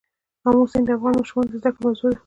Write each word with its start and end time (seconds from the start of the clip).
آمو 0.47 0.63
سیند 0.71 0.85
د 0.87 0.89
افغان 0.95 1.13
ماشومانو 1.19 1.49
د 1.51 1.55
زده 1.59 1.69
کړې 1.73 1.81
موضوع 1.83 2.09
ده. 2.11 2.19